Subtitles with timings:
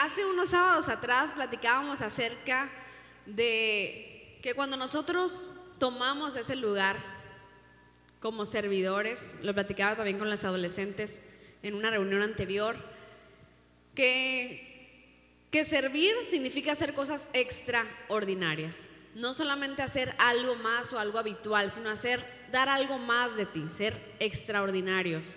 [0.00, 2.70] hace unos sábados atrás platicábamos acerca
[3.26, 6.96] de que cuando nosotros tomamos ese lugar
[8.18, 11.20] como servidores, lo platicaba también con los adolescentes
[11.62, 12.76] en una reunión anterior,
[13.94, 18.88] que, que servir significa hacer cosas extraordinarias.
[19.14, 23.66] No solamente hacer algo más o algo habitual, sino hacer, dar algo más de ti,
[23.74, 25.36] ser extraordinarios.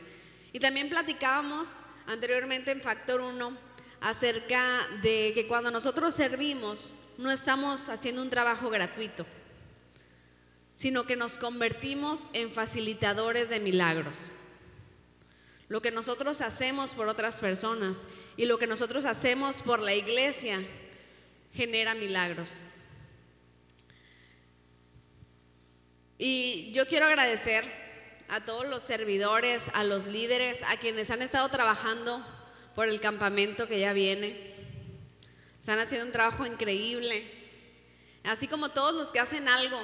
[0.54, 3.73] Y también platicábamos anteriormente en Factor 1
[4.04, 9.26] acerca de que cuando nosotros servimos, no estamos haciendo un trabajo gratuito,
[10.74, 14.34] sino que nos convertimos en facilitadores de milagros.
[15.70, 18.06] Lo que nosotros hacemos por otras personas
[18.36, 20.60] y lo que nosotros hacemos por la iglesia
[21.54, 22.66] genera milagros.
[26.18, 27.64] Y yo quiero agradecer
[28.28, 32.22] a todos los servidores, a los líderes, a quienes han estado trabajando
[32.76, 34.54] por el campamento que ya viene.
[35.60, 37.24] Están haciendo un trabajo increíble.
[38.24, 39.80] Así como todos los que hacen algo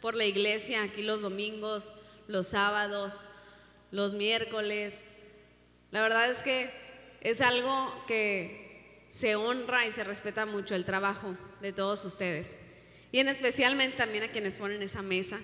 [0.00, 1.94] por la iglesia, aquí los domingos,
[2.26, 3.24] los sábados,
[3.90, 5.08] los miércoles.
[5.90, 6.70] La verdad es que
[7.20, 12.58] es algo que se honra y se respeta mucho el trabajo de todos ustedes.
[13.10, 15.38] Y en especialmente también a quienes ponen esa mesa,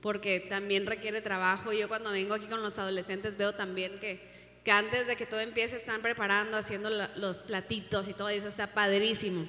[0.00, 1.72] porque también requiere trabajo.
[1.72, 5.40] Yo cuando vengo aquí con los adolescentes veo también que, que antes de que todo
[5.40, 9.46] empiece están preparando, haciendo los platitos y todo eso, está padrísimo.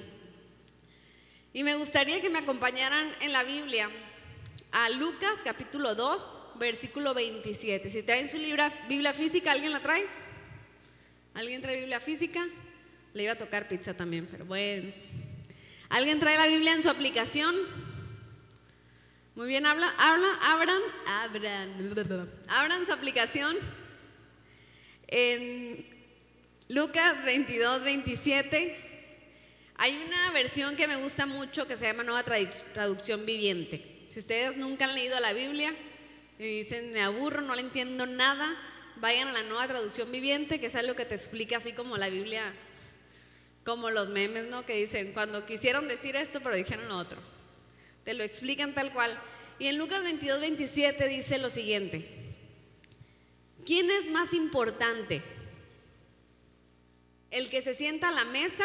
[1.52, 3.90] Y me gustaría que me acompañaran en la Biblia
[4.72, 7.90] a Lucas capítulo 2, versículo 27.
[7.90, 10.06] Si traen su Biblia física, ¿alguien la trae?
[11.34, 12.46] ¿Alguien trae Biblia física?
[13.14, 14.92] Le iba a tocar pizza también, pero bueno.
[15.88, 17.54] ¿Alguien trae la Biblia en su aplicación?
[19.34, 23.56] Muy bien, habla, habla, abran, abran, abran su aplicación
[25.10, 25.84] en
[26.68, 28.76] Lucas 22, 27.
[29.76, 34.06] Hay una versión que me gusta mucho que se llama Nueva Traducción Viviente.
[34.08, 35.74] Si ustedes nunca han leído la Biblia
[36.38, 38.56] y dicen, me aburro, no le entiendo nada,
[38.96, 42.08] vayan a la Nueva Traducción Viviente, que es algo que te explica así como la
[42.08, 42.52] Biblia,
[43.64, 44.64] como los memes, ¿no?
[44.64, 47.18] Que dicen, cuando quisieron decir esto, pero dijeron otro.
[48.04, 49.18] Te lo explican tal cual.
[49.58, 52.20] Y en Lucas 22, 27 dice lo siguiente.
[53.64, 55.22] ¿Quién es más importante?
[57.30, 58.64] ¿El que se sienta a la mesa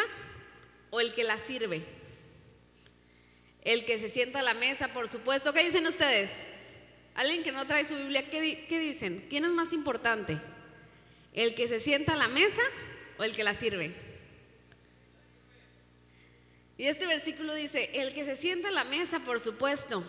[0.90, 1.84] o el que la sirve?
[3.62, 5.52] El que se sienta a la mesa, por supuesto.
[5.52, 6.48] ¿Qué dicen ustedes?
[7.14, 9.26] Alguien que no trae su Biblia, ¿qué, qué dicen?
[9.30, 10.38] ¿Quién es más importante?
[11.32, 12.62] ¿El que se sienta a la mesa
[13.18, 13.92] o el que la sirve?
[16.78, 20.04] Y este versículo dice, el que se sienta a la mesa, por supuesto.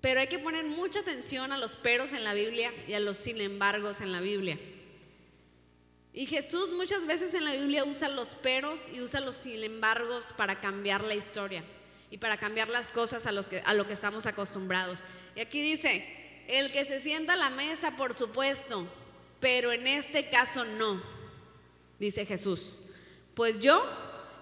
[0.00, 3.16] Pero hay que poner mucha atención a los peros en la Biblia y a los
[3.16, 4.58] sin embargos en la Biblia.
[6.12, 10.32] Y Jesús muchas veces en la Biblia usa los peros y usa los sin embargos
[10.32, 11.62] para cambiar la historia
[12.10, 15.04] y para cambiar las cosas a, los que, a lo que estamos acostumbrados.
[15.34, 16.06] Y aquí dice,
[16.48, 18.86] el que se sienta a la mesa, por supuesto,
[19.40, 21.02] pero en este caso no,
[21.98, 22.80] dice Jesús.
[23.34, 23.84] Pues yo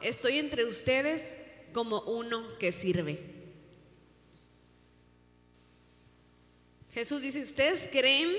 [0.01, 1.37] estoy entre ustedes
[1.73, 3.34] como uno que sirve.
[6.95, 8.31] Jesús dice, ¿ustedes creen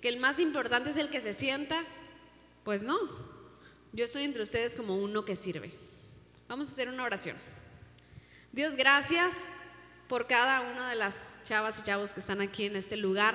[0.00, 1.84] que el más importante es el que se sienta?
[2.64, 2.98] Pues no,
[3.92, 5.70] yo estoy entre ustedes como uno que sirve.
[6.48, 7.36] Vamos a hacer una oración.
[8.50, 9.42] Dios, gracias
[10.08, 13.34] por cada una de las chavas y chavos que están aquí en este lugar.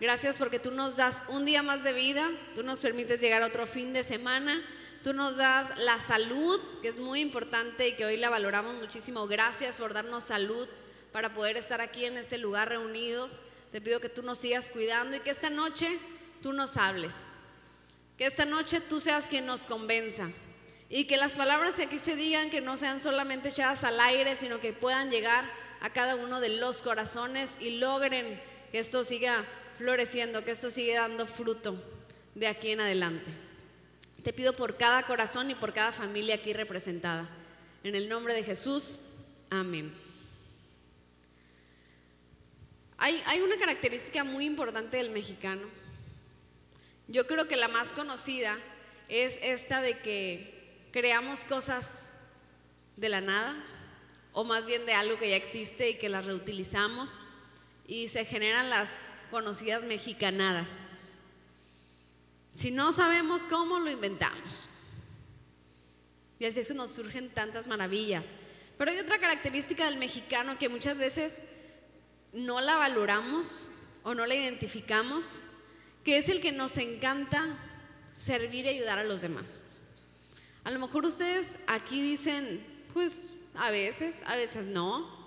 [0.00, 3.46] Gracias porque tú nos das un día más de vida, tú nos permites llegar a
[3.46, 4.62] otro fin de semana,
[5.02, 9.26] tú nos das la salud, que es muy importante y que hoy la valoramos muchísimo.
[9.26, 10.68] Gracias por darnos salud
[11.10, 13.40] para poder estar aquí en este lugar reunidos.
[13.72, 15.98] Te pido que tú nos sigas cuidando y que esta noche
[16.42, 17.26] tú nos hables.
[18.16, 20.28] Que esta noche tú seas quien nos convenza
[20.90, 24.36] y que las palabras que aquí se digan que no sean solamente echadas al aire,
[24.36, 25.44] sino que puedan llegar
[25.80, 28.40] a cada uno de los corazones y logren
[28.72, 29.44] que esto siga
[29.76, 31.82] floreciendo, que esto siga dando fruto
[32.34, 33.30] de aquí en adelante.
[34.22, 37.28] Te pido por cada corazón y por cada familia aquí representada.
[37.84, 39.02] En el nombre de Jesús,
[39.50, 40.07] amén.
[42.98, 45.68] Hay, una característica muy importante del mexicano
[47.08, 48.54] yo creo que la más conocida
[49.08, 52.12] es esta de que creamos cosas
[52.96, 53.56] de la nada,
[54.32, 57.24] o más bien de algo que ya existe y que las reutilizamos,
[57.86, 60.82] y se generan las conocidas mexicanadas.
[62.52, 64.68] Si no sabemos cómo, lo inventamos.
[66.38, 68.34] Y así es que nos surgen tantas maravillas.
[68.76, 71.42] Pero hay otra característica del mexicano que muchas veces
[72.38, 73.68] no la valoramos
[74.04, 75.40] o no la identificamos
[76.04, 77.58] que es el que nos encanta
[78.14, 79.64] servir y ayudar a los demás.
[80.64, 82.64] A lo mejor ustedes aquí dicen,
[82.94, 85.18] pues a veces, a veces no.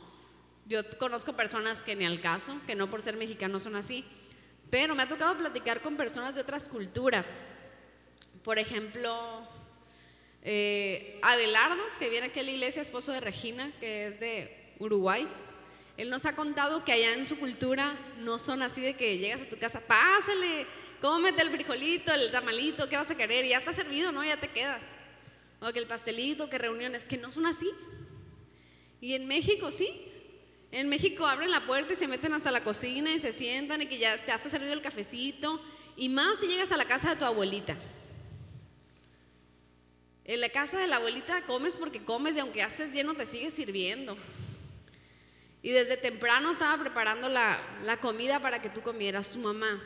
[0.66, 4.06] Yo conozco personas que ni al caso, que no por ser mexicanos son así,
[4.70, 7.38] pero me ha tocado platicar con personas de otras culturas.
[8.44, 9.48] Por ejemplo,
[10.44, 15.28] eh, Abelardo, que viene aquí a la iglesia, esposo de Regina, que es de Uruguay.
[15.98, 19.42] Él nos ha contado que allá en su cultura no son así de que llegas
[19.42, 20.66] a tu casa, pásale,
[21.02, 23.46] cómete el frijolito, el tamalito, ¿qué vas a querer?
[23.46, 24.24] ya está servido, ¿no?
[24.24, 24.96] Ya te quedas.
[25.60, 27.70] O que el pastelito, que reuniones, que no son así.
[29.00, 30.08] Y en México sí.
[30.72, 33.88] En México abren la puerta y se meten hasta la cocina y se sientan y
[33.88, 35.62] que ya te has servido el cafecito.
[35.98, 37.76] Y más si llegas a la casa de tu abuelita.
[40.24, 43.52] En la casa de la abuelita comes porque comes y aunque haces lleno te sigue
[43.52, 44.18] sirviendo.
[45.64, 49.82] Y desde temprano estaba preparando la, la comida para que tú comieras, su mamá.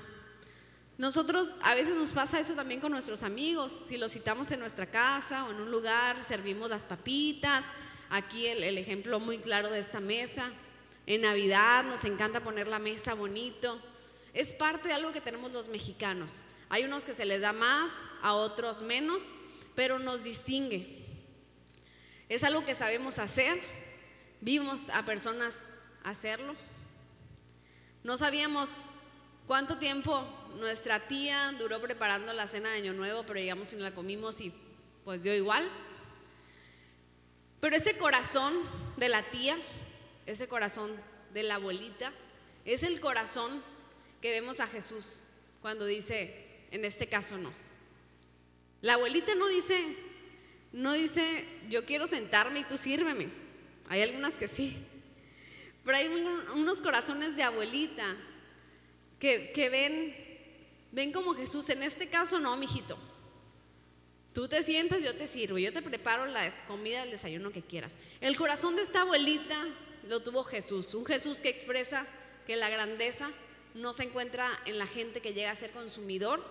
[0.97, 3.73] Nosotros a veces nos pasa eso también con nuestros amigos.
[3.73, 7.65] Si los citamos en nuestra casa o en un lugar, servimos las papitas.
[8.09, 10.51] Aquí el, el ejemplo muy claro de esta mesa.
[11.05, 13.81] En Navidad nos encanta poner la mesa bonito.
[14.33, 16.43] Es parte de algo que tenemos los mexicanos.
[16.69, 19.31] Hay unos que se les da más, a otros menos,
[19.75, 21.05] pero nos distingue.
[22.27, 23.61] Es algo que sabemos hacer,
[24.45, 26.55] vimos a personas hacerlo.
[28.03, 28.91] No sabíamos
[29.47, 30.23] cuánto tiempo
[30.59, 34.53] nuestra tía duró preparando la cena de Año Nuevo, pero llegamos y la comimos y
[35.03, 35.67] pues dio igual.
[37.59, 38.53] Pero ese corazón
[38.97, 39.57] de la tía,
[40.27, 40.91] ese corazón
[41.33, 42.13] de la abuelita,
[42.65, 43.63] es el corazón
[44.21, 45.23] que vemos a Jesús
[45.63, 47.51] cuando dice, en este caso no.
[48.81, 49.97] La abuelita no dice,
[50.71, 53.44] no dice, yo quiero sentarme y tú sírveme.
[53.87, 54.77] Hay algunas que sí.
[55.83, 58.15] Pero hay unos corazones de abuelita
[59.19, 60.15] que, que ven,
[60.91, 61.69] ven como Jesús.
[61.69, 62.97] En este caso no, mijito.
[64.33, 67.95] Tú te sientas, yo te sirvo, yo te preparo la comida, el desayuno que quieras.
[68.19, 69.65] El corazón de esta abuelita
[70.09, 72.05] lo tuvo Jesús, un Jesús que expresa
[72.45, 73.31] que la grandeza
[73.75, 76.43] no se encuentra en la gente que llega a ser consumidor,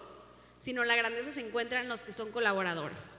[0.59, 3.19] sino la grandeza se encuentra en los que son colaboradores,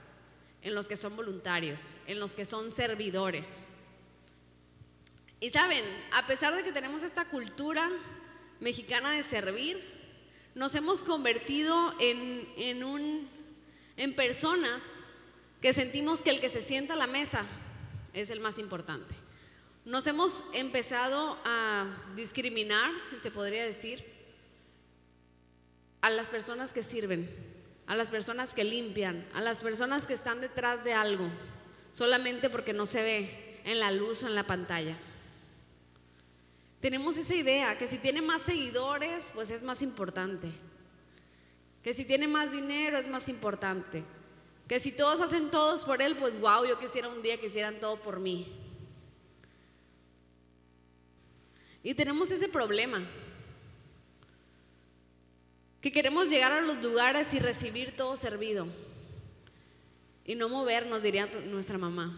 [0.62, 3.68] en los que son voluntarios, en los que son servidores.
[5.40, 7.90] Y saben, a pesar de que tenemos esta cultura
[8.60, 9.82] mexicana de servir,
[10.54, 13.28] nos hemos convertido en, en, un,
[13.96, 15.04] en personas
[15.60, 17.44] que sentimos que el que se sienta a la mesa
[18.14, 19.14] es el más importante.
[19.84, 21.86] Nos hemos empezado a
[22.16, 22.90] discriminar,
[23.22, 24.04] se podría decir,
[26.00, 27.28] a las personas que sirven,
[27.86, 31.28] a las personas que limpian, a las personas que están detrás de algo,
[31.92, 34.96] solamente porque no se ve en la luz o en la pantalla.
[36.86, 40.46] Tenemos esa idea, que si tiene más seguidores, pues es más importante.
[41.82, 44.04] Que si tiene más dinero, es más importante.
[44.68, 47.80] Que si todos hacen todos por él, pues wow, yo quisiera un día que hicieran
[47.80, 48.56] todo por mí.
[51.82, 53.04] Y tenemos ese problema
[55.80, 58.68] que queremos llegar a los lugares y recibir todo servido.
[60.24, 62.16] Y no movernos, diría nuestra mamá.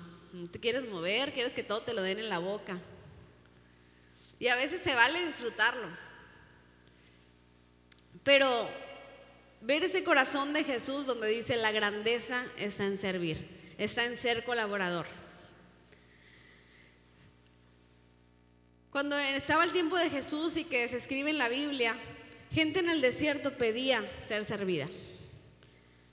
[0.53, 1.33] ¿Te quieres mover?
[1.33, 2.79] ¿Quieres que todo te lo den en la boca?
[4.39, 5.89] Y a veces se vale disfrutarlo.
[8.23, 8.69] Pero
[9.61, 14.45] ver ese corazón de Jesús donde dice la grandeza está en servir, está en ser
[14.45, 15.07] colaborador.
[18.91, 21.97] Cuando estaba el tiempo de Jesús y que se escribe en la Biblia,
[22.51, 24.89] Gente en el desierto pedía ser servida.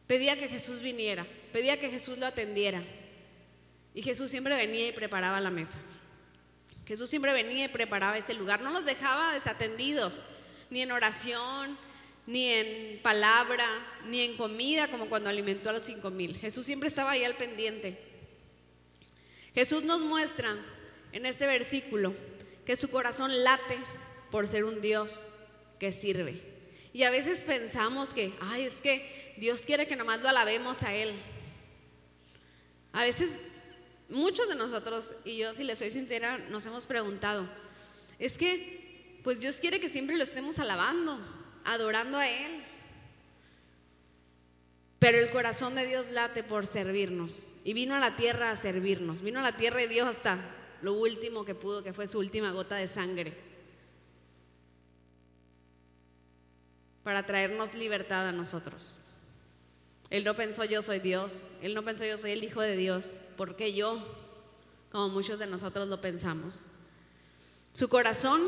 [0.08, 2.84] Pedía que Jesús viniera, pedía que Jesús lo atendiera.
[3.94, 5.80] Y Jesús siempre venía y preparaba la mesa.
[6.86, 8.62] Jesús siempre venía y preparaba ese lugar.
[8.62, 10.22] No los dejaba desatendidos,
[10.70, 11.78] ni en oración,
[12.28, 13.66] ni en palabra,
[14.06, 16.38] ni en comida, como cuando alimentó a los cinco mil.
[16.38, 17.98] Jesús siempre estaba ahí al pendiente.
[19.54, 20.56] Jesús nos muestra
[21.12, 22.14] en este versículo
[22.66, 23.78] que su corazón late
[24.32, 25.32] por ser un Dios
[25.80, 26.42] que sirve.
[26.94, 30.94] Y a veces pensamos que, ay, es que Dios quiere que nomás lo alabemos a
[30.94, 31.14] Él.
[32.94, 33.42] A veces
[34.10, 37.48] muchos de nosotros, y yo si le soy sincera, nos hemos preguntado,
[38.20, 41.18] es que, pues Dios quiere que siempre lo estemos alabando,
[41.64, 42.64] adorando a Él.
[45.00, 47.52] Pero el corazón de Dios late por servirnos.
[47.64, 49.22] Y vino a la tierra a servirnos.
[49.22, 50.40] Vino a la tierra de Dios hasta
[50.82, 53.46] lo último que pudo, que fue su última gota de sangre.
[57.06, 59.00] para traernos libertad a nosotros.
[60.10, 63.20] Él no pensó yo soy Dios, Él no pensó yo soy el Hijo de Dios,
[63.38, 64.06] porque yo,
[64.92, 66.68] como muchos de nosotros lo pensamos.
[67.74, 68.42] Su corazón,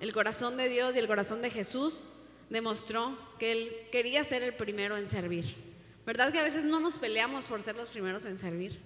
[0.00, 2.08] el corazón de Dios y el corazón de Jesús
[2.50, 5.56] demostró que Él quería ser el primero en servir.
[6.04, 8.80] ¿Verdad que a veces no nos peleamos por ser los primeros en servir?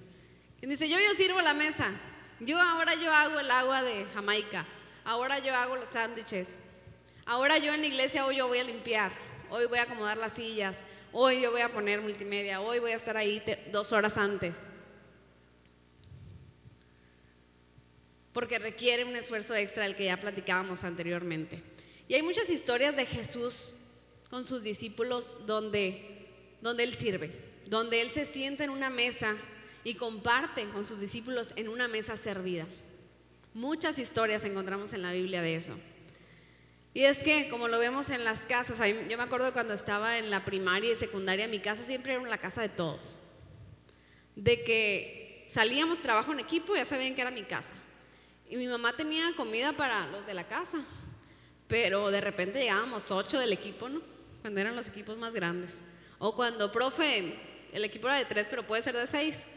[0.58, 1.90] Quien dice, yo yo sirvo la mesa,
[2.40, 4.66] yo ahora yo hago el agua de Jamaica,
[5.04, 6.60] ahora yo hago los sándwiches,
[7.26, 9.12] ahora yo en la iglesia hoy yo voy a limpiar,
[9.54, 10.82] hoy voy a acomodar las sillas,
[11.12, 14.64] hoy yo voy a poner multimedia, hoy voy a estar ahí dos horas antes.
[18.32, 21.62] Porque requiere un esfuerzo extra del que ya platicábamos anteriormente.
[22.08, 23.76] Y hay muchas historias de Jesús
[24.28, 26.26] con sus discípulos donde,
[26.60, 27.30] donde Él sirve,
[27.66, 29.36] donde Él se sienta en una mesa
[29.84, 32.66] y comparte con sus discípulos en una mesa servida.
[33.52, 35.74] Muchas historias encontramos en la Biblia de eso.
[36.94, 40.30] Y es que, como lo vemos en las casas, yo me acuerdo cuando estaba en
[40.30, 43.18] la primaria y secundaria, mi casa siempre era la casa de todos.
[44.36, 47.74] De que salíamos trabajo en equipo, ya sabían que era mi casa.
[48.48, 50.78] Y mi mamá tenía comida para los de la casa,
[51.66, 54.00] pero de repente llegábamos ocho del equipo, ¿no?
[54.42, 55.82] Cuando eran los equipos más grandes.
[56.20, 57.36] O cuando, profe,
[57.72, 59.48] el equipo era de tres, pero puede ser de seis.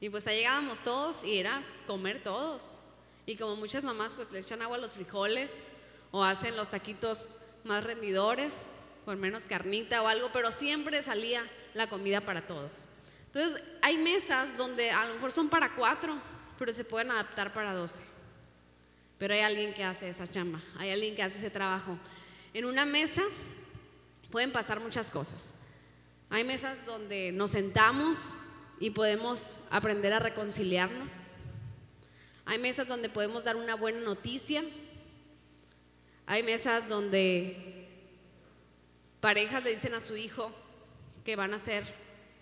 [0.00, 2.79] Y pues ahí llegábamos todos y era comer todos.
[3.26, 5.62] Y como muchas mamás pues le echan agua a los frijoles
[6.10, 8.66] o hacen los taquitos más rendidores
[9.04, 12.84] con menos carnita o algo, pero siempre salía la comida para todos.
[13.26, 16.18] Entonces hay mesas donde a lo mejor son para cuatro,
[16.58, 18.02] pero se pueden adaptar para doce.
[19.18, 21.98] Pero hay alguien que hace esa chamba, hay alguien que hace ese trabajo.
[22.54, 23.22] En una mesa
[24.30, 25.54] pueden pasar muchas cosas.
[26.30, 28.34] Hay mesas donde nos sentamos
[28.78, 31.14] y podemos aprender a reconciliarnos.
[32.50, 34.64] Hay mesas donde podemos dar una buena noticia.
[36.26, 37.86] Hay mesas donde
[39.20, 40.50] parejas le dicen a su hijo
[41.24, 41.84] que van a ser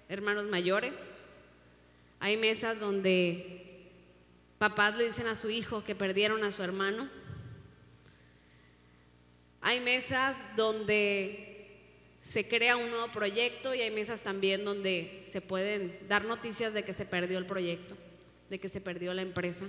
[0.08, 1.10] hermanos mayores.
[2.20, 3.90] Hay mesas donde
[4.56, 7.10] papás le dicen a su hijo que perdieron a su hermano.
[9.60, 11.68] Hay mesas donde
[12.22, 16.82] se crea un nuevo proyecto y hay mesas también donde se pueden dar noticias de
[16.82, 17.94] que se perdió el proyecto,
[18.48, 19.66] de que se perdió la empresa.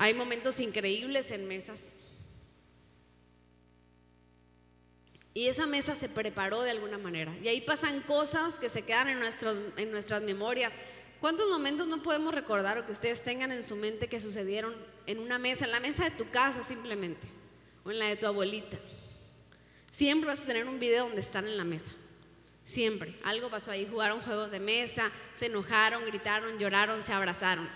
[0.00, 1.94] Hay momentos increíbles en mesas.
[5.34, 7.36] Y esa mesa se preparó de alguna manera.
[7.42, 9.22] Y ahí pasan cosas que se quedan en,
[9.76, 10.76] en nuestras memorias.
[11.20, 14.74] ¿Cuántos momentos no podemos recordar o que ustedes tengan en su mente que sucedieron
[15.06, 17.28] en una mesa, en la mesa de tu casa simplemente?
[17.84, 18.78] o en la de tu abuelita.
[19.90, 21.92] Siempre vas a tener un video donde están en la mesa.
[22.64, 23.16] Siempre.
[23.24, 23.86] Algo pasó ahí.
[23.90, 27.68] Jugaron juegos de mesa, se enojaron, gritaron, lloraron, se abrazaron.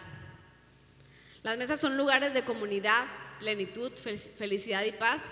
[1.45, 3.05] Las mesas son lugares de comunidad,
[3.39, 5.31] plenitud, felicidad y paz.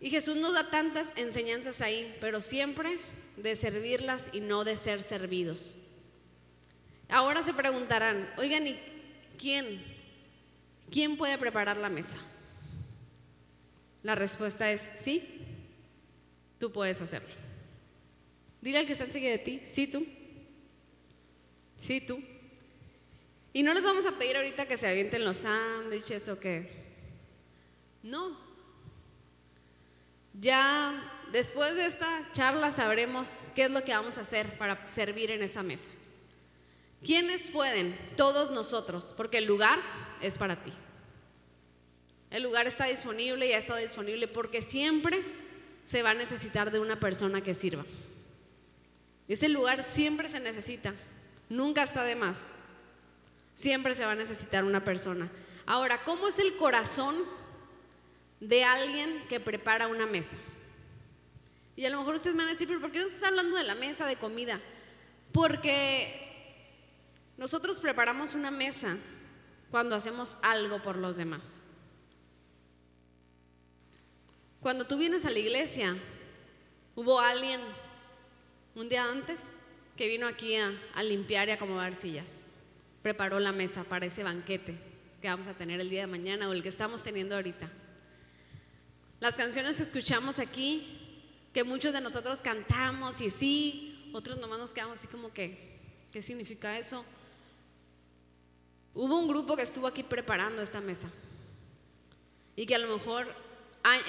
[0.00, 2.98] Y Jesús nos da tantas enseñanzas ahí, pero siempre
[3.36, 5.76] de servirlas y no de ser servidos.
[7.10, 8.80] Ahora se preguntarán, oigan, ¿y
[9.38, 9.84] quién?
[10.90, 12.16] ¿Quién puede preparar la mesa?
[14.02, 15.22] La respuesta es sí,
[16.58, 17.34] tú puedes hacerlo.
[18.62, 20.06] Dile al que está enseguida de ti, sí tú,
[21.76, 22.31] sí tú.
[23.52, 26.82] Y no les vamos a pedir ahorita que se avienten los sándwiches o que...
[28.02, 28.36] No.
[30.40, 35.30] Ya después de esta charla sabremos qué es lo que vamos a hacer para servir
[35.30, 35.90] en esa mesa.
[37.04, 37.96] ¿Quiénes pueden?
[38.16, 39.78] Todos nosotros, porque el lugar
[40.20, 40.72] es para ti.
[42.30, 45.22] El lugar está disponible y ha estado disponible porque siempre
[45.84, 47.84] se va a necesitar de una persona que sirva.
[49.28, 50.94] Ese lugar siempre se necesita,
[51.48, 52.54] nunca está de más.
[53.54, 55.30] Siempre se va a necesitar una persona.
[55.66, 57.16] Ahora, ¿cómo es el corazón
[58.40, 60.36] de alguien que prepara una mesa?
[61.76, 63.56] Y a lo mejor ustedes me van a decir, pero ¿por qué no estás hablando
[63.56, 64.60] de la mesa de comida?
[65.32, 66.22] Porque
[67.36, 68.96] nosotros preparamos una mesa
[69.70, 71.64] cuando hacemos algo por los demás.
[74.60, 75.96] Cuando tú vienes a la iglesia,
[76.94, 77.60] hubo alguien
[78.74, 79.52] un día antes
[79.96, 82.46] que vino aquí a, limpiar y acomodar sillas.
[83.02, 84.78] Preparó la mesa para ese banquete
[85.20, 87.70] que vamos a tener el día de mañana o el que estamos teniendo ahorita.
[89.20, 91.20] Las canciones que escuchamos aquí,
[91.52, 95.78] que muchos de nosotros cantamos y sí, otros nomás nos quedamos así como que,
[96.10, 97.04] ¿qué significa eso?
[98.94, 101.08] Hubo un grupo que estuvo aquí preparando esta mesa
[102.56, 103.32] y que a lo mejor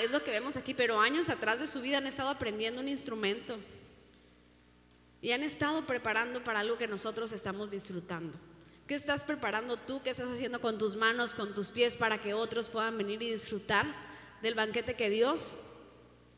[0.04, 2.90] es lo que vemos aquí, pero años atrás de su vida han estado aprendiendo un
[2.90, 3.58] instrumento
[5.22, 8.38] y han estado preparando para algo que nosotros estamos disfrutando.
[8.88, 10.02] ¿Qué estás preparando tú?
[10.04, 13.32] ¿Qué estás haciendo con tus manos, con tus pies para que otros puedan venir y
[13.32, 13.86] disfrutar
[14.42, 15.58] del banquete que Dios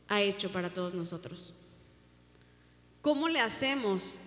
[0.08, 1.54] ha hecho para todos nosotros?
[3.02, 4.18] ¿Cómo le hacemos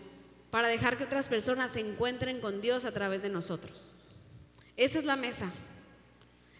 [0.51, 3.95] para dejar que otras personas se encuentren con Dios a través de nosotros?
[4.75, 5.51] Esa es la mesa,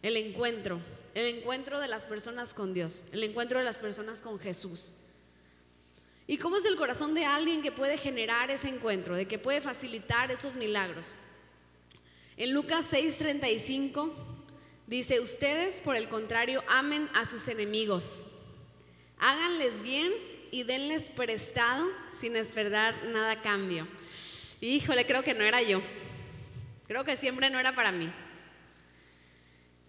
[0.01, 0.79] el encuentro,
[1.13, 4.93] el encuentro de las personas con Dios, el encuentro de las personas con Jesús.
[6.25, 9.61] ¿Y cómo es el corazón de alguien que puede generar ese encuentro, de que puede
[9.61, 11.15] facilitar esos milagros?
[12.39, 14.13] En Lucas 6:35
[14.87, 18.27] dice, ustedes por el contrario amen a sus enemigos,
[19.17, 20.13] háganles bien
[20.49, 23.85] y denles prestado sin esperar nada a cambio.
[24.61, 25.81] Híjole, creo que no era yo.
[26.87, 28.09] Creo que siempre no era para mí.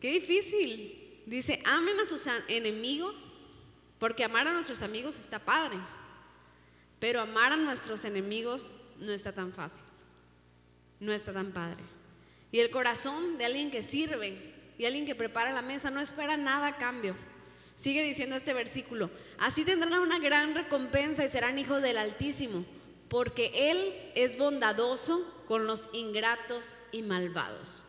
[0.01, 1.23] Qué difícil.
[1.27, 3.33] Dice, amen a sus enemigos,
[4.01, 5.79] porque amar a nuestros amigos está padre,
[6.99, 9.85] pero amar a nuestros enemigos no está tan fácil,
[10.99, 12.00] no está tan padre.
[12.53, 16.37] Y el corazón de alguien que sirve y alguien que prepara la mesa no espera
[16.37, 17.15] nada a cambio.
[17.77, 22.65] Sigue diciendo este versículo, así tendrán una gran recompensa y serán hijos del Altísimo,
[23.09, 27.85] porque Él es bondadoso con los ingratos y malvados.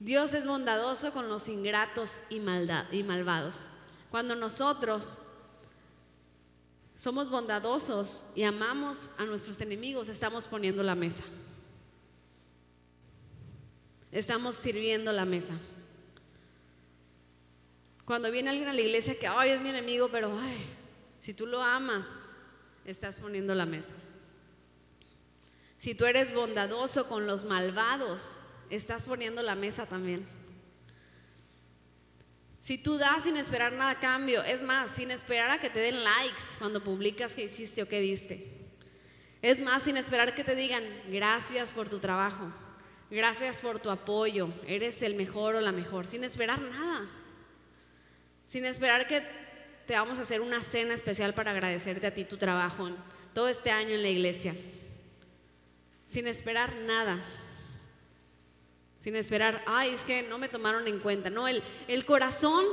[0.00, 3.68] Dios es bondadoso con los ingratos y, y malvados.
[4.10, 5.18] Cuando nosotros
[6.96, 11.24] somos bondadosos y amamos a nuestros enemigos, estamos poniendo la mesa.
[14.14, 15.54] Estamos sirviendo la mesa.
[18.04, 20.56] Cuando viene alguien a la iglesia que, ay, es mi enemigo, pero, ay,
[21.18, 22.30] si tú lo amas,
[22.84, 23.92] estás poniendo la mesa.
[25.78, 28.38] Si tú eres bondadoso con los malvados,
[28.70, 30.24] estás poniendo la mesa también.
[32.60, 35.80] Si tú das sin esperar nada a cambio, es más, sin esperar a que te
[35.80, 38.48] den likes cuando publicas que hiciste o que diste.
[39.42, 42.52] Es más, sin esperar que te digan gracias por tu trabajo,
[43.14, 47.08] gracias por tu apoyo, eres el mejor o la mejor, sin esperar nada.
[48.46, 49.22] Sin esperar que
[49.86, 52.90] te vamos a hacer una cena especial para agradecerte a ti tu trabajo
[53.32, 54.54] todo este año en la iglesia.
[56.04, 57.24] Sin esperar nada
[59.04, 61.28] sin esperar, ay, es que no me tomaron en cuenta.
[61.28, 62.64] No, el, el corazón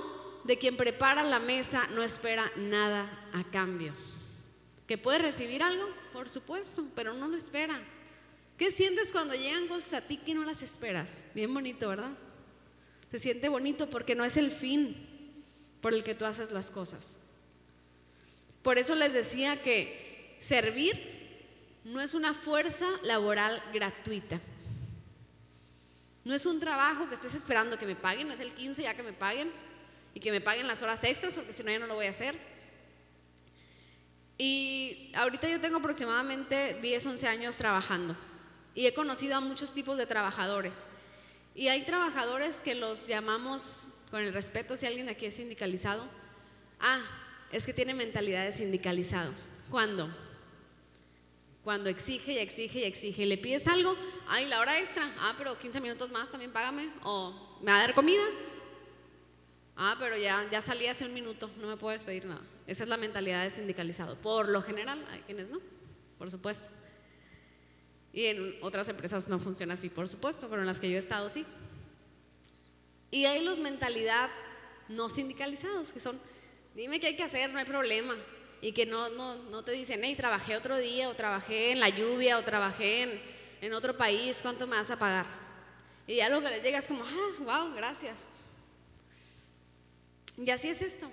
[0.45, 3.93] de quien prepara la mesa no espera nada a cambio.
[4.88, 5.89] ¿Que puede recibir algo?
[6.13, 7.81] Por supuesto, pero no lo espera.
[8.61, 11.24] ¿Qué sientes cuando llegan cosas a ti que no las esperas?
[11.33, 12.11] Bien bonito, ¿verdad?
[13.09, 15.43] Se siente bonito porque no es el fin
[15.81, 17.17] por el que tú haces las cosas.
[18.61, 24.39] Por eso les decía que servir no es una fuerza laboral gratuita.
[26.24, 28.93] No es un trabajo que estés esperando que me paguen, no es el 15 ya
[28.93, 29.51] que me paguen
[30.13, 32.11] y que me paguen las horas extras porque si no ya no lo voy a
[32.11, 32.37] hacer.
[34.37, 38.15] Y ahorita yo tengo aproximadamente 10, 11 años trabajando
[38.74, 40.86] y he conocido a muchos tipos de trabajadores.
[41.53, 46.07] Y hay trabajadores que los llamamos, con el respeto, si alguien aquí es sindicalizado,
[46.79, 47.01] ah,
[47.51, 49.34] es que tiene mentalidad de sindicalizado.
[49.70, 50.10] ¿Cuándo?
[51.64, 53.96] Cuando exige y exige y exige le pides algo,
[54.27, 57.81] ay, la hora extra, ah, pero 15 minutos más también págame, o me va a
[57.81, 58.24] dar comida,
[59.75, 62.42] ah, pero ya, ya salí hace un minuto, no me puedes pedir nada.
[62.66, 64.16] Esa es la mentalidad de sindicalizado.
[64.16, 65.60] Por lo general, hay quienes no,
[66.18, 66.70] por supuesto.
[68.13, 71.00] Y en otras empresas no funciona así, por supuesto, pero en las que yo he
[71.00, 71.45] estado sí.
[73.09, 74.29] Y hay los mentalidad
[74.89, 76.19] no sindicalizados, que son,
[76.75, 78.15] dime qué hay que hacer, no hay problema
[78.61, 81.89] y que no, no, no te dicen, hey, trabajé otro día, o trabajé en la
[81.89, 83.21] lluvia, o trabajé en,
[83.61, 85.25] en otro país, ¿cuánto me vas a pagar?
[86.05, 88.29] Y ya lo les llega como, ah, wow, gracias.
[90.37, 91.09] Y así es esto.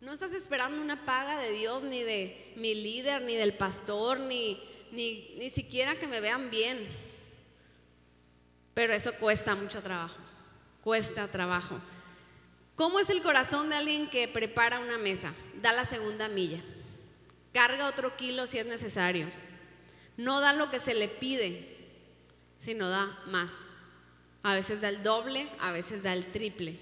[0.00, 4.62] No estás esperando una paga de Dios, ni de mi líder, ni del pastor, ni,
[4.92, 6.88] ni, ni siquiera que me vean bien.
[8.74, 10.18] Pero eso cuesta mucho trabajo,
[10.82, 11.80] cuesta trabajo.
[12.76, 15.34] ¿Cómo es el corazón de alguien que prepara una mesa?
[15.60, 16.60] Da la segunda milla.
[17.52, 19.28] Carga otro kilo si es necesario.
[20.16, 21.76] No da lo que se le pide,
[22.58, 23.76] sino da más.
[24.44, 26.78] A veces da el doble, a veces da el triple.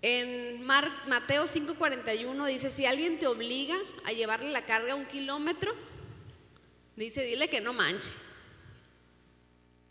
[0.00, 5.74] En Mateo 5:41 dice, si alguien te obliga a llevarle la carga un kilómetro,
[7.04, 8.10] dice, dile que no manche.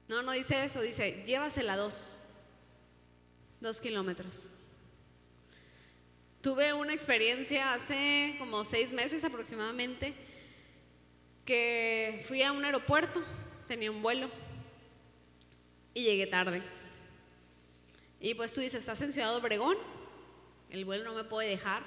[0.07, 2.17] No, no dice eso, dice, llévasela dos
[3.59, 4.45] dos kilómetros.
[6.41, 10.13] Tuve una experiencia hace como seis meses aproximadamente
[11.43, 13.23] que fui a un aeropuerto,
[13.67, 14.29] tenía un vuelo
[15.93, 16.61] y llegué tarde.
[18.19, 19.77] Y pues tú dices, estás en Ciudad Obregón,
[20.69, 21.83] el vuelo no me puede dejar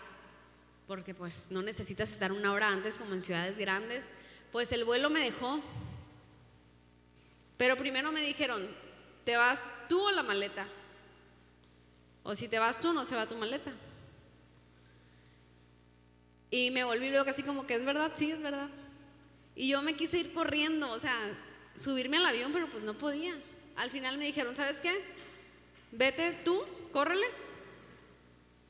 [0.86, 4.04] porque pues no necesitas estar una hora antes como en ciudades grandes.
[4.52, 5.60] Pues el vuelo me dejó.
[7.56, 8.66] Pero primero me dijeron,
[9.24, 10.66] ¿te vas tú o la maleta?
[12.22, 13.72] O si te vas tú, no se va tu maleta.
[16.50, 18.68] Y me volví luego así como que es verdad, sí, es verdad.
[19.54, 21.14] Y yo me quise ir corriendo, o sea,
[21.76, 23.36] subirme al avión, pero pues no podía.
[23.76, 25.00] Al final me dijeron, ¿sabes qué?
[25.92, 27.26] vete tú, córrele,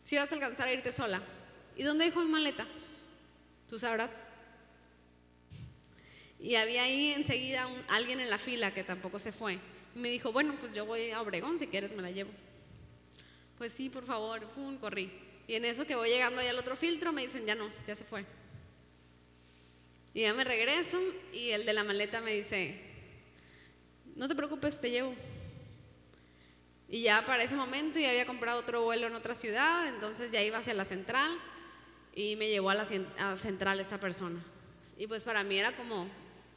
[0.02, 1.20] si vas a alcanzar a irte sola.
[1.76, 2.66] ¿Y dónde dejo mi maleta?
[3.68, 4.24] Tú sabrás.
[6.40, 9.58] Y había ahí enseguida alguien en la fila que tampoco se fue.
[9.94, 12.30] Y me dijo, bueno, pues yo voy a Obregón, si quieres me la llevo.
[13.58, 15.10] Pues sí, por favor, pum, corrí.
[15.46, 17.94] Y en eso que voy llegando allá al otro filtro, me dicen, ya no, ya
[17.94, 18.24] se fue.
[20.14, 20.98] Y ya me regreso
[21.32, 22.80] y el de la maleta me dice,
[24.16, 25.14] no te preocupes, te llevo.
[26.88, 30.42] Y ya para ese momento ya había comprado otro vuelo en otra ciudad, entonces ya
[30.42, 31.38] iba hacia la central
[32.14, 32.84] y me llevó a la,
[33.36, 34.44] central esta persona.
[34.98, 36.08] Y pues para mí era como,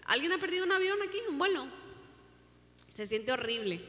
[0.05, 1.67] ¿alguien ha perdido un avión aquí, un vuelo?
[2.93, 3.81] Se siente horrible.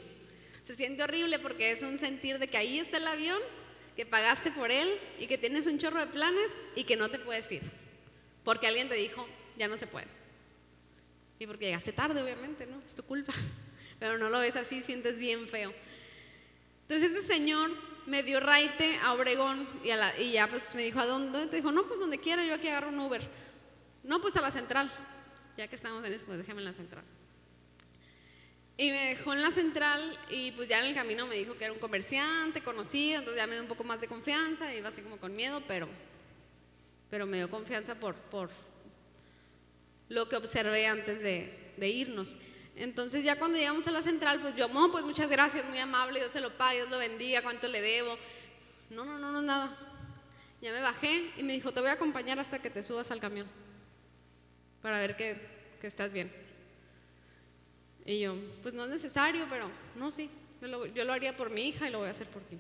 [0.65, 3.41] Se siente horrible porque es un sentir de que ahí está el avión,
[3.97, 7.19] que pagaste por él y que tienes un chorro de planes y que no te
[7.19, 7.63] puedes ir.
[8.45, 10.07] Porque alguien te dijo, ya no se puede.
[11.39, 12.81] Y porque llegaste tarde, obviamente, ¿no?
[12.85, 13.33] Es tu culpa.
[13.99, 15.73] Pero no lo ves así, sientes bien feo.
[16.83, 17.71] Entonces ese señor
[18.07, 19.91] me dio raite a Obregón y,
[20.23, 21.47] y ya pues me dijo, ¿a dónde?
[21.47, 23.27] Te dijo, no, pues donde quiera, yo aquí agarro un Uber.
[24.03, 24.93] No, pues a la central.
[25.57, 27.05] Ya que estamos en eso, pues déjame en la central.
[28.77, 31.65] Y me dejó en la central y pues ya en el camino me dijo que
[31.65, 35.01] era un comerciante conocido, entonces ya me dio un poco más de confianza, iba así
[35.01, 35.89] como con miedo, pero,
[37.09, 38.51] pero me dio confianza por, por
[40.09, 42.37] lo que observé antes de, de irnos.
[42.75, 46.19] Entonces ya cuando llegamos a la central, pues yo, no, pues muchas gracias, muy amable,
[46.19, 48.19] Dios se lo pague, Dios lo bendiga, cuánto le debo.
[48.91, 49.79] No, no, no, no, nada.
[50.61, 53.21] Ya me bajé y me dijo, te voy a acompañar hasta que te subas al
[53.21, 53.64] camión
[54.85, 55.35] para ver que,
[55.81, 56.31] que estás bien.
[58.05, 60.29] Y yo, pues no es necesario, pero no, sí,
[60.61, 62.59] yo lo, yo lo haría por mi hija y lo voy a hacer por ti.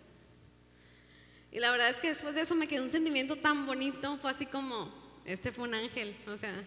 [1.53, 4.31] Y la verdad es que después de eso me quedó un sentimiento tan bonito, fue
[4.31, 4.91] así como,
[5.27, 6.65] este fue un ángel, o sea,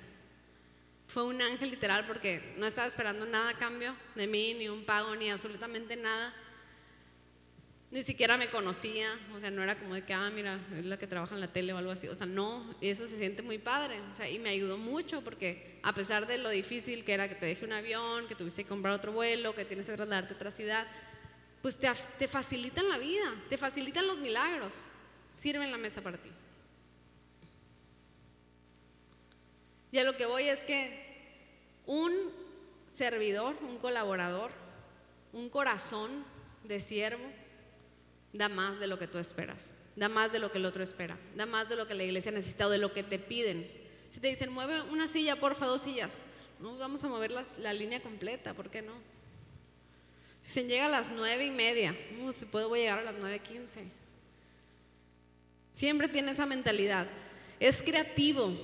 [1.08, 4.86] fue un ángel literal porque no estaba esperando nada a cambio de mí, ni un
[4.86, 6.36] pago, ni absolutamente nada.
[7.90, 11.00] Ni siquiera me conocía, o sea, no era como de que, ah, mira, es la
[11.00, 12.10] que trabaja en la tele o algo así.
[12.10, 14.02] O sea, no, eso se siente muy padre.
[14.12, 17.36] O sea, y me ayudó mucho porque a pesar de lo difícil que era que
[17.36, 20.36] te deje un avión, que tuviste que comprar otro vuelo, que tienes que trasladarte a
[20.36, 20.86] otra ciudad,
[21.62, 24.84] pues te, te facilitan la vida, te facilitan los milagros,
[25.30, 26.30] sirven la mesa para ti.
[29.94, 31.08] Y a lo que voy es que
[31.86, 32.14] un
[32.90, 34.52] servidor, un colaborador,
[35.32, 36.26] un corazón
[36.66, 37.24] de siervo,
[38.38, 41.18] da más de lo que tú esperas, da más de lo que el otro espera,
[41.36, 43.70] da más de lo que la iglesia necesita o de lo que te piden.
[44.10, 46.22] Si te dicen, mueve una silla, porfa, dos sillas,
[46.60, 48.94] no vamos a mover la línea completa, ¿por qué no?
[50.44, 53.16] Si llega a las nueve y media, no, si puedo voy a llegar a las
[53.20, 53.84] nueve quince.
[55.74, 57.06] Siempre tiene esa mentalidad.
[57.60, 58.56] Es creativo,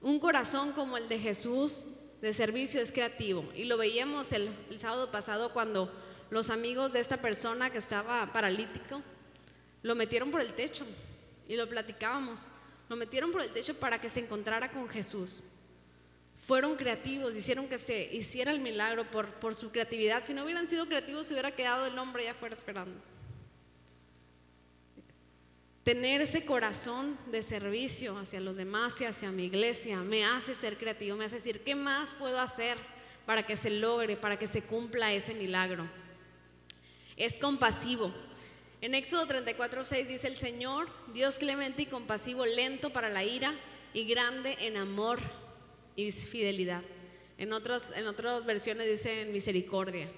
[0.00, 1.84] un corazón como el de Jesús
[2.20, 3.44] de servicio es creativo.
[3.54, 5.92] Y lo veíamos el, sábado pasado cuando
[6.30, 9.02] los amigos de esta persona que estaba paralítico
[9.82, 10.86] lo metieron por el techo
[11.48, 12.46] y lo platicábamos.
[12.88, 15.44] Lo metieron por el techo para que se encontrara con Jesús.
[16.46, 20.24] Fueron creativos, hicieron que se hiciera el milagro por, su creatividad.
[20.24, 23.00] Si no hubieran sido creativos, se hubiera quedado el hombre ya afuera esperando.
[25.84, 30.76] Tener ese corazón de servicio hacia los demás y hacia mi iglesia me hace ser
[30.76, 32.76] creativo, me hace decir, ¿qué más puedo hacer
[33.26, 35.88] para que se logre, para que se cumpla ese milagro?
[37.20, 38.10] Es compasivo.
[38.80, 43.54] En Éxodo 34, 6 dice el Señor, Dios clemente y compasivo, lento para la ira
[43.92, 45.20] y grande en amor
[45.96, 46.80] y fidelidad.
[47.36, 50.10] En otras, en otras versiones dice en misericordia.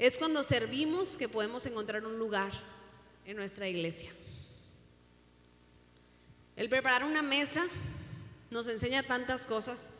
[0.00, 2.50] Es cuando servimos que podemos encontrar un lugar
[3.24, 4.10] en nuestra iglesia.
[6.56, 7.68] El preparar una mesa
[8.50, 9.92] nos enseña tantas cosas.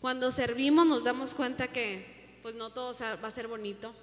[0.00, 3.94] Cuando servimos nos damos cuenta que pues no todo va a ser bonito,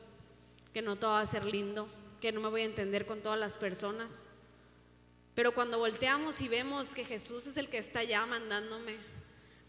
[0.73, 1.87] que no todo va a ser lindo,
[2.21, 4.23] que no me voy a entender con todas las personas.
[5.35, 8.97] Pero cuando volteamos y vemos que Jesús es el que está ya mandándome,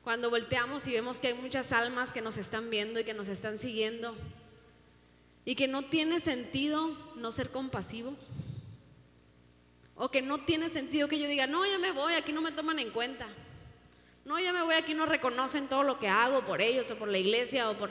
[0.02, 3.28] cuando volteamos y vemos que hay muchas almas que nos están viendo y que nos
[3.28, 4.16] están siguiendo,
[5.44, 8.16] y que no tiene sentido no ser compasivo,
[9.96, 12.52] o que no tiene sentido que yo diga, no, ya me voy, aquí no me
[12.52, 13.26] toman en cuenta.
[14.24, 17.08] No, ya me voy, aquí no reconocen todo lo que hago por ellos o por
[17.08, 17.90] la iglesia o por...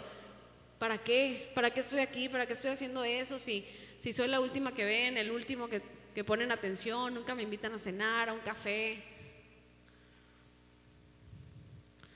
[0.79, 1.51] ¿Para qué?
[1.55, 2.29] ¿Para qué estoy aquí?
[2.29, 3.39] ¿Para qué estoy haciendo eso?
[3.39, 3.65] Si,
[3.99, 5.81] si soy la última que ven, el último que,
[6.13, 9.03] que ponen atención, nunca me invitan a cenar, a un café.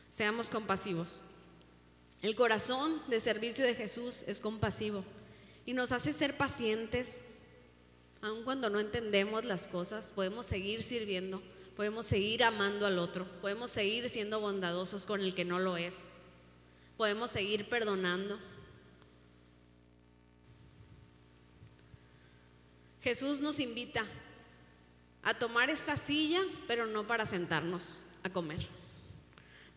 [0.09, 1.21] Seamos compasivos.
[2.21, 5.03] El corazón de servicio de Jesús es compasivo
[5.65, 7.23] y nos hace ser pacientes,
[8.21, 11.41] Aun cuando no entendemos las cosas, podemos seguir sirviendo,
[11.75, 16.05] podemos seguir amando al otro, podemos seguir siendo bondadosos con el que no lo es,
[16.97, 18.39] podemos seguir perdonando.
[23.01, 24.05] Jesús nos invita
[25.23, 28.67] a tomar esta silla, pero no para sentarnos a comer.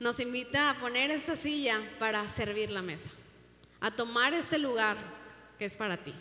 [0.00, 3.10] Nos invita a poner esta silla para servir la mesa,
[3.80, 4.96] a tomar este lugar
[5.58, 6.14] que es para ti,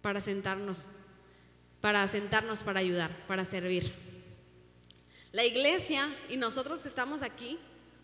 [0.00, 0.88] para sentarnos,
[1.80, 3.92] para sentarnos para ayudar, para servir.
[5.32, 7.58] La iglesia y nosotros que estamos aquí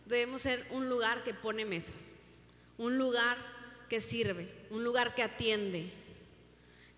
[0.04, 2.14] debemos ser un lugar que pone mesas,
[2.78, 3.36] un lugar
[3.88, 5.92] que sirve, un lugar que atiende,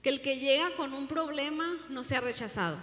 [0.02, 2.78] que el que llega con un problema no sea rechazado.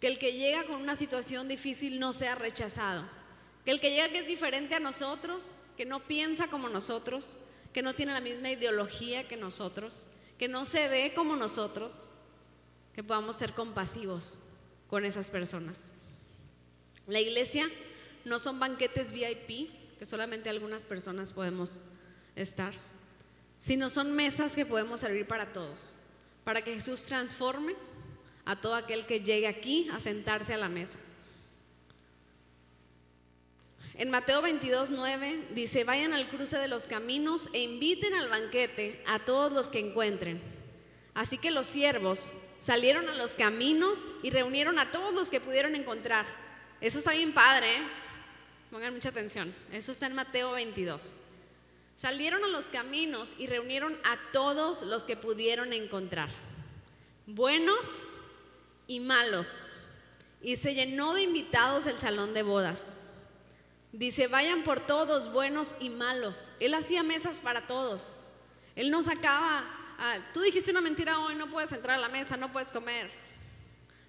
[0.00, 3.08] Que el que llega con una situación difícil no sea rechazado.
[3.64, 7.36] Que el que llega que es diferente a nosotros, que no piensa como nosotros,
[7.72, 10.06] que no tiene la misma ideología que nosotros,
[10.38, 12.06] que no se ve como nosotros,
[12.94, 14.42] que podamos ser compasivos
[14.88, 15.92] con esas personas.
[17.06, 17.68] La iglesia
[18.24, 21.80] no son banquetes VIP, que solamente algunas personas podemos
[22.36, 22.74] estar
[23.64, 25.94] sino son mesas que podemos servir para todos,
[26.44, 27.74] para que Jesús transforme
[28.44, 30.98] a todo aquel que llegue aquí a sentarse a la mesa.
[33.94, 39.02] En Mateo 22, 9 dice, vayan al cruce de los caminos e inviten al banquete
[39.06, 40.42] a todos los que encuentren.
[41.14, 45.74] Así que los siervos salieron a los caminos y reunieron a todos los que pudieron
[45.74, 46.26] encontrar.
[46.82, 47.82] Eso está bien padre, ¿eh?
[48.70, 49.54] pongan mucha atención.
[49.72, 51.14] Eso está en Mateo 22.
[51.96, 56.28] Salieron a los caminos y reunieron a todos los que pudieron encontrar,
[57.26, 58.08] buenos
[58.88, 59.64] y malos.
[60.42, 62.98] Y se llenó de invitados el salón de bodas.
[63.92, 66.50] Dice, vayan por todos, buenos y malos.
[66.58, 68.18] Él hacía mesas para todos.
[68.74, 69.64] Él no sacaba,
[69.98, 73.08] ah, tú dijiste una mentira hoy, no puedes entrar a la mesa, no puedes comer.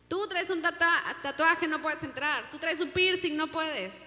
[0.08, 2.50] Tú traes un tatuaje, no puedes entrar.
[2.50, 4.06] Tú traes un piercing, no puedes.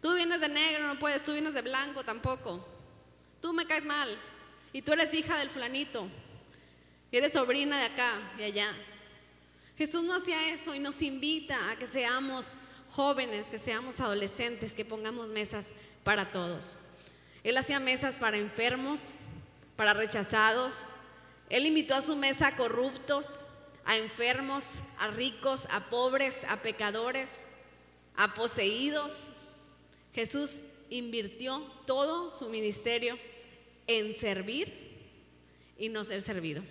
[0.00, 1.24] Tú vienes de negro, no puedes.
[1.24, 2.64] Tú vienes de blanco, tampoco
[3.40, 4.16] tú me caes mal
[4.72, 6.08] y tú eres hija del flanito
[7.10, 8.74] y eres sobrina de acá y allá.
[9.76, 12.56] Jesús no hacía eso y nos invita a que seamos
[12.92, 15.72] jóvenes, que seamos adolescentes, que pongamos mesas
[16.04, 16.78] para todos.
[17.42, 19.14] Él hacía mesas para enfermos,
[19.76, 20.90] para rechazados.
[21.48, 23.46] Él invitó a su mesa a corruptos,
[23.84, 27.46] a enfermos, a ricos, a pobres, a pecadores,
[28.16, 29.28] a poseídos.
[30.14, 33.18] Jesús invirtió todo su ministerio
[33.86, 34.72] en servir
[35.78, 36.62] y no ser servido.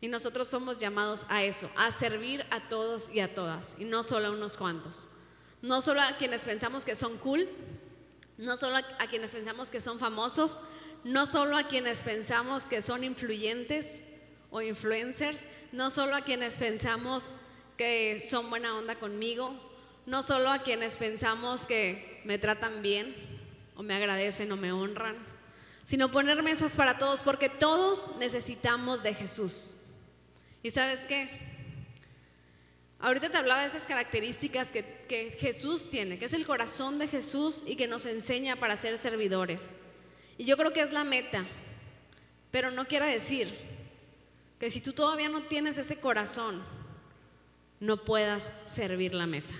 [0.00, 4.02] Y nosotros somos llamados a eso, a servir a todos y a todas, y no
[4.04, 5.08] solo a unos cuantos.
[5.60, 7.48] No solo a quienes pensamos que son cool,
[8.36, 10.60] no solo a quienes pensamos que son famosos,
[11.02, 14.00] no solo a quienes pensamos que son influyentes
[14.50, 17.32] o influencers, no solo a quienes pensamos
[17.76, 19.52] que son buena onda conmigo,
[20.06, 23.14] no solo a quienes pensamos que me tratan bien
[23.74, 25.16] o me agradecen o me honran,
[25.88, 29.78] sino poner mesas para todos, porque todos necesitamos de Jesús.
[30.62, 31.30] ¿Y sabes qué?
[32.98, 37.08] Ahorita te hablaba de esas características que, que, Jesús tiene, que es el corazón de
[37.08, 39.72] Jesús y que nos enseña para ser servidores.
[40.36, 41.46] Y yo creo que es la meta,
[42.50, 43.58] pero no quiere decir
[44.60, 46.62] que si tú todavía no tienes ese corazón,
[47.80, 49.54] no puedas servir la mesa.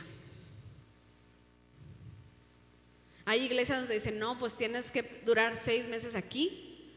[3.29, 6.95] Hay iglesias donde dicen, no, pues tienes que durar seis meses aquí,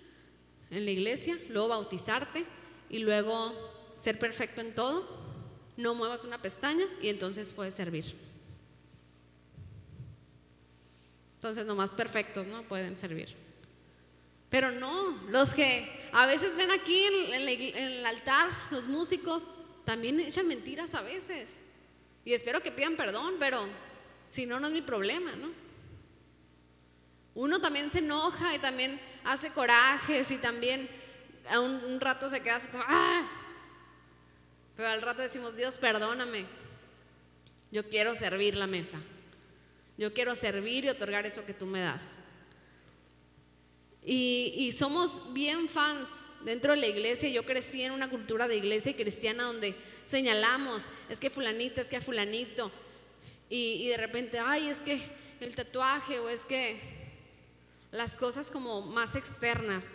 [0.69, 2.45] en la iglesia, luego bautizarte
[2.89, 3.53] y luego
[3.97, 5.05] ser perfecto en todo,
[5.75, 8.15] no muevas una pestaña y entonces puedes servir.
[11.35, 12.63] Entonces, nomás perfectos, ¿no?
[12.63, 13.35] Pueden servir.
[14.49, 20.47] Pero no, los que a veces ven aquí en, el altar, los músicos, también echan
[20.47, 21.63] mentiras a veces.
[22.23, 23.67] Y espero que pidan perdón, pero
[24.29, 25.70] si no, no es mi problema, ¿no?
[27.33, 30.89] Uno también se enoja y también hace corajes y también
[31.49, 33.27] a un, rato se queda así como, ¡ah!
[34.75, 36.45] Pero al rato decimos, Dios, perdóname.
[37.71, 38.99] Yo quiero servir la mesa.
[39.97, 42.19] Yo quiero servir y otorgar eso que tú me das.
[44.03, 47.29] Y, y, somos bien fans dentro de la iglesia.
[47.29, 52.01] Yo crecí en una cultura de iglesia cristiana donde señalamos, es que fulanita, es que
[52.01, 52.71] fulanito.
[53.49, 54.99] Y, y de repente, ay, es que
[55.39, 57.00] el tatuaje o es que
[57.91, 59.93] las cosas como más externas,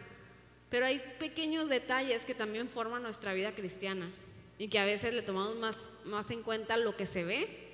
[0.70, 4.10] pero hay pequeños detalles que también forman nuestra vida cristiana
[4.58, 7.66] y que a veces le tomamos más, más en cuenta lo que se ve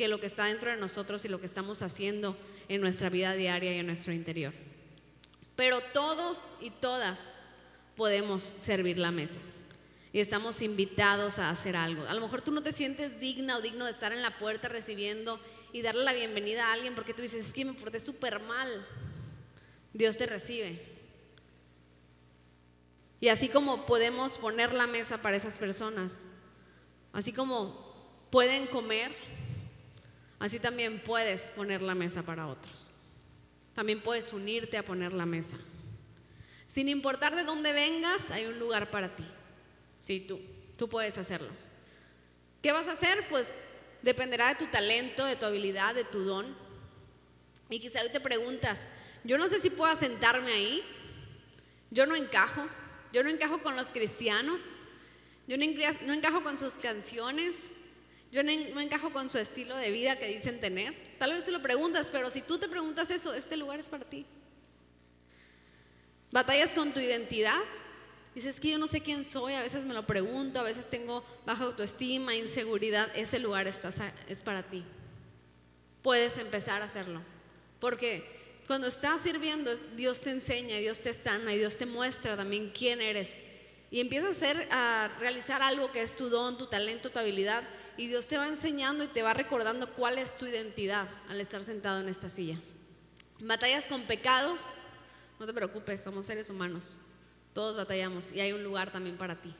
[0.00, 2.34] que lo que está dentro de nosotros y lo que estamos haciendo
[2.70, 4.54] en nuestra vida diaria y en nuestro interior.
[5.56, 7.42] Pero todos y todas
[7.98, 9.40] podemos servir la mesa
[10.10, 12.06] y estamos invitados a hacer algo.
[12.06, 14.68] A lo mejor tú no te sientes digna o digno de estar en la puerta
[14.68, 15.38] recibiendo
[15.70, 18.86] y darle la bienvenida a alguien porque tú dices, es que me porté súper mal
[19.92, 20.80] Dios te recibe.
[23.20, 26.26] Y así como podemos poner la mesa para esas personas,
[27.12, 27.90] así como
[28.30, 29.14] pueden comer,
[30.38, 32.92] así también puedes poner la mesa para otros.
[33.74, 35.56] También puedes unirte a poner la mesa.
[36.66, 39.24] Sin importar de dónde vengas, hay un lugar para ti.
[39.98, 40.40] Sí, tú,
[40.76, 41.50] tú puedes hacerlo.
[42.62, 43.26] ¿Qué vas a hacer?
[43.28, 43.58] Pues
[44.02, 46.56] dependerá de tu talento, de tu habilidad, de tu don.
[47.68, 48.88] Y quizá hoy te preguntas,
[49.24, 50.82] yo no sé si puedo sentarme ahí,
[51.90, 52.66] yo no encajo,
[53.12, 54.74] yo no encajo con los cristianos,
[55.46, 55.64] yo no,
[56.12, 57.70] encajo con sus canciones,
[58.30, 60.94] yo no, encajo con su estilo de vida que dicen tener.
[61.18, 64.04] Tal vez se lo preguntas, pero si tú te preguntas eso, este lugar es para
[64.04, 64.24] ti.
[66.30, 67.58] Batallas con tu identidad.
[68.32, 71.24] Dices que yo no sé quién soy, a veces me lo pregunto, a veces tengo
[71.44, 73.10] baja autoestima, inseguridad.
[73.16, 74.84] Ese lugar es para ti.
[76.00, 77.20] Puedes empezar a hacerlo.
[77.80, 78.39] Porque
[78.70, 83.00] cuando estás sirviendo, Dios te enseña, Dios te sana y Dios te muestra también quién
[83.00, 83.36] eres.
[83.90, 87.64] Y empiezas a, hacer, a realizar algo que es tu don, tu talento, tu habilidad.
[87.96, 91.64] Y Dios te va enseñando y te va recordando cuál es tu identidad al estar
[91.64, 92.60] sentado en esta silla.
[93.40, 94.60] Batallas con pecados,
[95.40, 97.00] no te preocupes, somos seres humanos.
[97.52, 99.52] Todos batallamos y hay un lugar también para ti.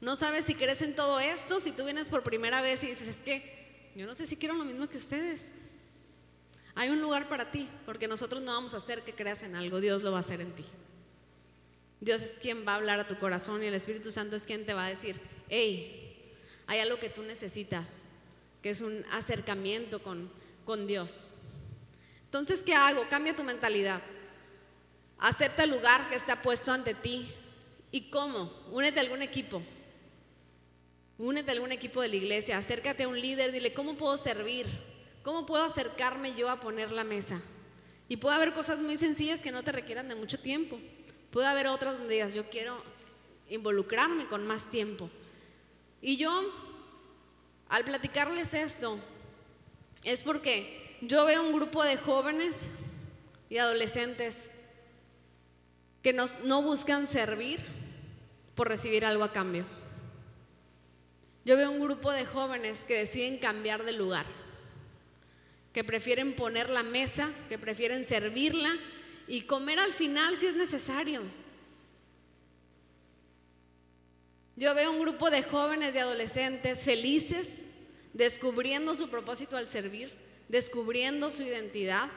[0.00, 3.08] No sabes si crees en todo esto, si tú vienes por primera vez y dices,
[3.08, 5.52] es que yo no sé si quiero lo mismo que ustedes.
[6.78, 9.80] Hay un lugar para ti, porque nosotros no vamos a hacer que creas en algo,
[9.80, 10.64] Dios lo va a hacer en ti.
[12.00, 14.64] Dios es quien va a hablar a tu corazón y el Espíritu Santo es quien
[14.64, 16.36] te va a decir, hey,
[16.68, 18.04] hay algo que tú necesitas,
[18.62, 20.30] que es un acercamiento con,
[20.64, 21.32] con Dios.
[22.26, 23.08] Entonces, ¿qué hago?
[23.10, 24.00] Cambia tu mentalidad.
[25.18, 27.28] Acepta el lugar que está puesto ante ti.
[27.90, 28.52] ¿Y cómo?
[28.70, 29.60] Únete a algún equipo.
[31.18, 32.56] Únete a algún equipo de la iglesia.
[32.56, 33.50] Acércate a un líder.
[33.50, 34.68] Dile, ¿cómo puedo servir?
[35.28, 37.38] ¿Cómo puedo acercarme yo a poner la mesa?
[38.08, 40.80] Y puede haber cosas muy sencillas que no te requieran de mucho tiempo.
[41.30, 42.82] Puede haber otras donde digas, yo quiero
[43.50, 45.10] involucrarme con más tiempo.
[46.00, 46.30] Y yo,
[47.68, 48.98] al platicarles esto,
[50.02, 52.66] es porque yo veo un grupo de jóvenes
[53.50, 54.50] y adolescentes
[56.02, 57.62] que nos, no buscan servir
[58.54, 59.66] por recibir algo a cambio.
[61.44, 64.37] Yo veo un grupo de jóvenes que deciden cambiar de lugar
[65.78, 68.76] que prefieren poner la mesa, que prefieren servirla
[69.28, 71.22] y comer al final si es necesario.
[74.56, 77.62] Yo veo un grupo de jóvenes y adolescentes felices,
[78.12, 80.12] descubriendo su propósito al servir,
[80.48, 82.08] descubriendo su identidad.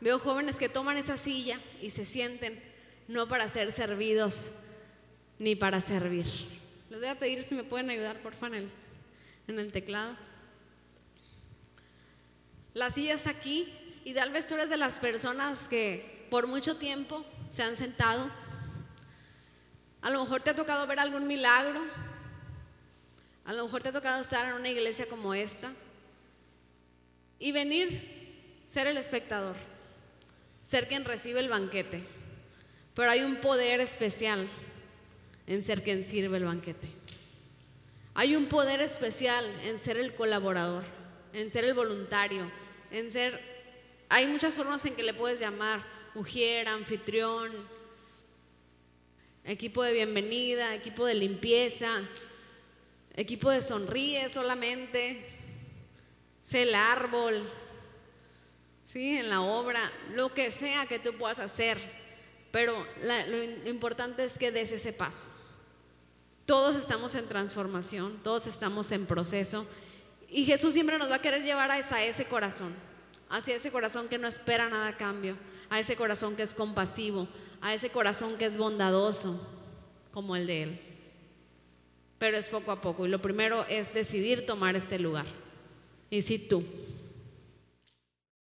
[0.00, 2.62] Veo jóvenes que toman esa silla y se sienten
[3.08, 4.52] no para ser servidos
[5.40, 6.26] ni para servir.
[6.90, 8.58] Les voy a pedir si me pueden ayudar, por favor,
[9.48, 10.29] en el teclado.
[12.74, 13.72] La silla es aquí
[14.04, 18.30] y tal vez tú de las personas que por mucho tiempo se han sentado.
[20.02, 21.80] A lo mejor te ha tocado ver algún milagro.
[23.44, 25.72] A lo mejor te ha tocado estar en una iglesia como esta
[27.40, 29.56] y venir, ser el espectador,
[30.62, 32.04] ser quien recibe el banquete.
[32.94, 34.48] Pero hay un poder especial
[35.46, 36.88] en ser quien sirve el banquete.
[38.14, 40.84] Hay un poder especial en ser el colaborador,
[41.32, 42.50] en ser el voluntario,
[42.90, 43.40] en ser,
[44.08, 47.52] hay muchas formas en que le puedes llamar, mujer, anfitrión,
[49.44, 52.02] equipo de bienvenida, equipo de limpieza,
[53.14, 55.28] equipo de sonríe solamente,
[56.42, 57.48] sé el árbol,
[58.86, 59.18] ¿sí?
[59.18, 61.78] en la obra, lo que sea que tú puedas hacer,
[62.50, 65.26] pero lo importante es que des ese paso.
[66.46, 69.64] Todos estamos en transformación, todos estamos en proceso
[70.30, 72.72] y Jesús siempre nos va a querer llevar a ese corazón,
[73.28, 75.36] hacia ese corazón que no espera nada a cambio,
[75.68, 77.28] a ese corazón que es compasivo,
[77.60, 79.40] a ese corazón que es bondadoso,
[80.12, 80.80] como el de Él.
[82.18, 83.06] Pero es poco a poco.
[83.06, 85.26] Y lo primero es decidir tomar este lugar.
[86.10, 86.64] Y si tú,